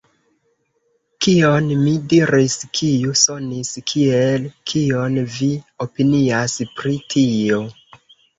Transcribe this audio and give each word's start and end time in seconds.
Kion 1.25 1.67
mi 1.81 1.91
diris 2.13 2.55
kiu 2.77 3.13
sonis 3.25 3.69
kiel 3.93 4.49
“kion 4.73 5.21
vi 5.37 5.51
opinias 5.87 6.57
pri 6.81 6.97
tio”? 7.17 7.63